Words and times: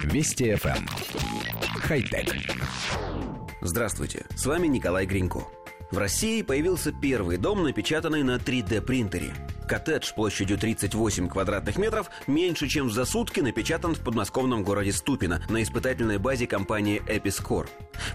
Вести 0.00 0.52
FM. 0.52 0.76
Эм. 0.78 0.86
Хай-тек. 1.80 2.34
Здравствуйте, 3.60 4.26
с 4.34 4.46
вами 4.46 4.66
Николай 4.66 5.06
Гринько. 5.06 5.44
В 5.90 5.98
России 5.98 6.42
появился 6.42 6.92
первый 6.92 7.36
дом, 7.36 7.62
напечатанный 7.62 8.22
на 8.22 8.36
3D-принтере. 8.36 9.34
Коттедж 9.72 10.12
площадью 10.12 10.58
38 10.58 11.30
квадратных 11.30 11.78
метров 11.78 12.10
меньше, 12.26 12.68
чем 12.68 12.90
за 12.90 13.06
сутки 13.06 13.40
напечатан 13.40 13.94
в 13.94 14.00
подмосковном 14.00 14.64
городе 14.64 14.92
Ступино 14.92 15.42
на 15.48 15.62
испытательной 15.62 16.18
базе 16.18 16.46
компании 16.46 17.02
Episcore. 17.06 17.70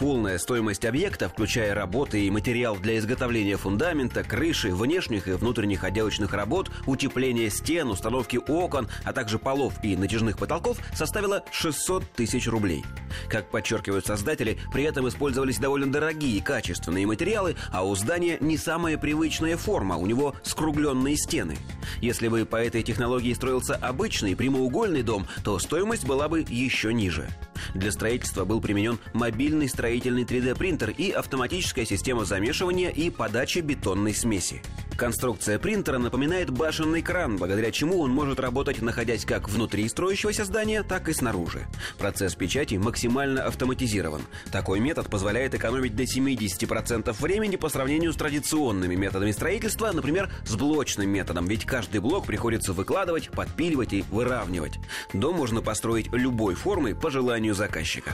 Полная 0.00 0.38
стоимость 0.38 0.86
объекта, 0.86 1.28
включая 1.28 1.74
работы 1.74 2.24
и 2.24 2.30
материал 2.30 2.76
для 2.76 2.96
изготовления 2.96 3.58
фундамента, 3.58 4.24
крыши, 4.24 4.74
внешних 4.74 5.28
и 5.28 5.32
внутренних 5.32 5.84
отделочных 5.84 6.32
работ, 6.32 6.70
утепления 6.86 7.50
стен, 7.50 7.90
установки 7.90 8.40
окон, 8.48 8.88
а 9.04 9.12
также 9.12 9.38
полов 9.38 9.74
и 9.82 9.94
натяжных 9.94 10.38
потолков, 10.38 10.78
составила 10.94 11.44
600 11.50 12.12
тысяч 12.12 12.48
рублей. 12.48 12.82
Как 13.28 13.48
подчеркивают 13.50 14.06
создатели, 14.06 14.58
при 14.72 14.84
этом 14.84 15.08
использовались 15.08 15.58
довольно 15.58 15.90
дорогие 15.90 16.42
качественные 16.42 17.06
материалы, 17.06 17.56
а 17.70 17.84
у 17.84 17.94
здания 17.94 18.38
не 18.40 18.56
самая 18.56 18.98
привычная 18.98 19.56
форма, 19.56 19.96
у 19.96 20.06
него 20.06 20.34
скругленные 20.42 21.16
стены. 21.16 21.56
Если 22.00 22.28
бы 22.28 22.44
по 22.44 22.56
этой 22.56 22.82
технологии 22.82 23.32
строился 23.32 23.76
обычный 23.76 24.36
прямоугольный 24.36 25.02
дом, 25.02 25.26
то 25.44 25.58
стоимость 25.58 26.04
была 26.04 26.28
бы 26.28 26.44
еще 26.48 26.92
ниже. 26.92 27.28
Для 27.74 27.92
строительства 27.92 28.44
был 28.44 28.60
применен 28.60 28.98
мобильный 29.12 29.68
строительный 29.68 30.24
3D-принтер 30.24 30.90
и 30.90 31.10
автоматическая 31.10 31.84
система 31.84 32.24
замешивания 32.24 32.90
и 32.90 33.10
подачи 33.10 33.60
бетонной 33.60 34.14
смеси. 34.14 34.62
Конструкция 34.96 35.58
принтера 35.58 35.98
напоминает 35.98 36.50
башенный 36.50 37.02
кран, 37.02 37.36
благодаря 37.36 37.70
чему 37.70 38.00
он 38.00 38.10
может 38.10 38.38
работать, 38.38 38.82
находясь 38.82 39.24
как 39.24 39.48
внутри 39.48 39.88
строящегося 39.88 40.44
здания, 40.44 40.82
так 40.82 41.08
и 41.08 41.12
снаружи. 41.12 41.66
Процесс 41.98 42.34
печати 42.34 42.74
максимально 42.74 43.44
автоматизирован. 43.44 44.22
Такой 44.50 44.80
метод 44.80 45.08
позволяет 45.08 45.54
экономить 45.54 45.96
до 45.96 46.04
70% 46.04 47.14
времени 47.20 47.56
по 47.56 47.68
сравнению 47.68 48.12
с 48.12 48.16
традиционными 48.16 48.94
методами 48.94 49.32
строительства, 49.32 49.90
например, 49.92 50.30
с 50.44 50.54
блочным 50.54 51.08
методом, 51.08 51.46
ведь 51.46 51.64
каждый 51.64 52.00
блок 52.00 52.26
приходится 52.26 52.72
выкладывать, 52.72 53.30
подпиливать 53.30 53.92
и 53.92 54.04
выравнивать. 54.10 54.78
Дом 55.12 55.36
можно 55.36 55.62
построить 55.62 56.12
любой 56.12 56.54
формы 56.54 56.94
по 56.94 57.10
желанию 57.10 57.54
заказчика. 57.54 58.12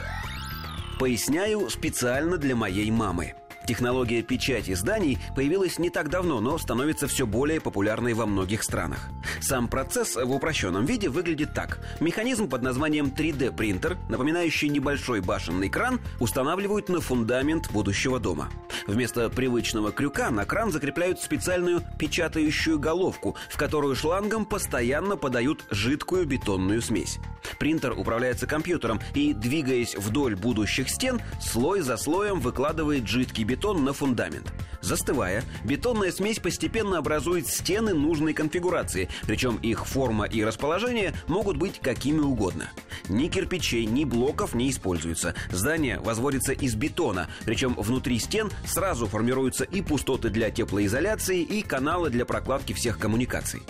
Поясняю 0.99 1.71
специально 1.71 2.39
для 2.39 2.57
моей 2.57 2.91
мамы. 2.91 3.35
Технология 3.69 4.23
печати 4.23 4.75
зданий 4.75 5.19
появилась 5.37 5.79
не 5.79 5.91
так 5.91 6.09
давно, 6.09 6.41
но 6.41 6.57
становится 6.57 7.07
все 7.07 7.27
более 7.27 7.61
популярной 7.61 8.15
во 8.15 8.25
многих 8.25 8.63
странах. 8.63 9.11
Сам 9.43 9.69
процесс 9.69 10.17
в 10.17 10.33
упрощенном 10.33 10.87
виде 10.87 11.11
выглядит 11.11 11.53
так. 11.53 11.79
Механизм 12.01 12.49
под 12.49 12.63
названием 12.63 13.13
3D-принтер, 13.15 13.99
напоминающий 14.09 14.71
небольшой 14.71 15.21
башенный 15.21 15.69
кран, 15.69 16.01
устанавливают 16.19 16.89
на 16.89 17.03
фундамент 17.03 17.71
будущего 17.71 18.19
дома. 18.19 18.49
Вместо 18.87 19.29
привычного 19.29 19.93
крюка 19.93 20.31
на 20.31 20.47
кран 20.47 20.73
закрепляют 20.73 21.21
специальную 21.21 21.83
печатающую 21.99 22.79
головку, 22.79 23.37
в 23.51 23.59
которую 23.59 23.95
шлангом 23.97 24.47
постоянно 24.47 25.19
подают 25.19 25.67
жидкую 25.71 26.25
бетонную 26.25 26.81
смесь. 26.81 27.19
Принтер 27.59 27.93
управляется 27.93 28.47
компьютером 28.47 28.99
и, 29.15 29.35
двигаясь 29.35 29.95
вдоль 29.95 30.37
будущих 30.37 30.89
стен, 30.89 31.21
слой 31.39 31.83
за 31.83 31.99
слоем 31.99 32.41
выкладывает 32.41 33.07
жидкий 33.07 33.45
бетон 33.45 33.58
на 33.63 33.93
фундамент. 33.93 34.53
Застывая, 34.81 35.43
бетонная 35.65 36.13
смесь 36.13 36.39
постепенно 36.39 36.99
образует 36.99 37.47
стены 37.47 37.95
нужной 37.95 38.33
конфигурации, 38.33 39.09
причем 39.27 39.57
их 39.57 39.87
форма 39.87 40.25
и 40.25 40.45
расположение 40.45 41.13
могут 41.27 41.57
быть 41.57 41.81
какими 41.81 42.21
угодно. 42.21 42.71
Ни 43.09 43.29
кирпичей, 43.29 43.87
ни 43.87 44.05
блоков 44.05 44.55
не 44.55 44.71
используется. 44.71 45.35
Здание 45.51 45.99
возводится 45.99 46.53
из 46.53 46.75
бетона, 46.75 47.29
причем 47.45 47.75
внутри 47.75 48.19
стен 48.19 48.51
сразу 48.65 49.07
формируются 49.07 49.65
и 49.65 49.83
пустоты 49.83 50.31
для 50.31 50.51
теплоизоляции, 50.51 51.43
и 51.43 51.63
каналы 51.63 52.11
для 52.11 52.25
прокладки 52.25 52.73
всех 52.73 52.99
коммуникаций. 52.99 53.63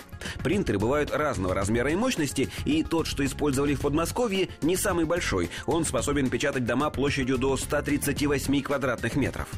Принтеры 0.43 0.79
бывают 0.79 1.11
разного 1.11 1.55
размера 1.55 1.91
и 1.91 1.97
мощности, 1.97 2.51
и 2.65 2.83
тот, 2.83 3.07
что 3.07 3.25
использовали 3.25 3.75
в 3.75 3.81
Подмосковье, 3.81 4.49
не 4.63 4.77
самый 4.77 5.05
большой. 5.05 5.51
Он 5.67 5.85
способен 5.85 6.29
печатать 6.29 6.67
дома 6.67 6.91
площадью 6.91 7.39
до 7.39 7.57
138 7.57 8.63
квадратных 8.63 9.17
метров. 9.17 9.49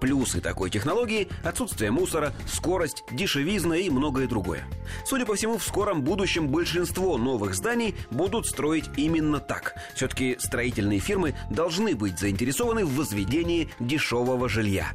Плюсы 0.00 0.40
такой 0.40 0.70
технологии– 0.70 1.28
отсутствие 1.44 1.90
мусора, 1.90 2.32
скорость, 2.46 3.04
дешевизна 3.10 3.74
и 3.74 3.90
многое 3.90 4.28
другое. 4.28 4.64
Судя 5.04 5.26
по 5.26 5.34
всему, 5.34 5.58
в 5.58 5.64
скором 5.64 6.02
будущем 6.02 6.48
большинство 6.48 7.18
новых 7.18 7.54
зданий 7.54 7.94
будут 8.10 8.46
строить 8.46 8.84
именно 8.96 9.40
так. 9.40 9.74
Все-таки 9.94 10.36
строительные 10.38 11.00
фирмы 11.00 11.34
должны 11.50 11.94
быть 11.94 12.18
заинтересованы 12.18 12.84
в 12.84 12.94
возведении 12.94 13.70
дешевого 13.80 14.48
жилья. 14.48 14.88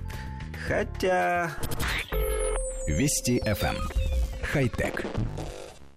Хотя... 0.67 1.51
Вести 2.87 3.39
FM. 3.45 3.77
Хай-тек. 4.41 5.05